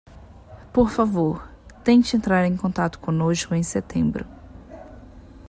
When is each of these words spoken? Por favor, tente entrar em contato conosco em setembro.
Por 0.73 0.89
favor, 0.89 1.47
tente 1.83 2.15
entrar 2.17 2.43
em 2.43 2.57
contato 2.57 2.97
conosco 2.97 3.53
em 3.53 3.61
setembro. 3.61 4.25